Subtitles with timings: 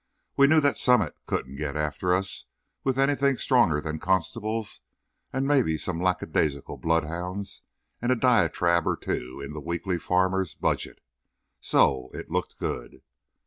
[0.35, 2.47] We knew that Summit couldn't get after us
[2.83, 4.81] with anything stronger than constables
[5.31, 7.61] and maybe some lackadaisical bloodhounds
[8.01, 11.01] and a diatribe or two in the Weekly Farmers' Budget.
[11.59, 13.03] So, it looked good.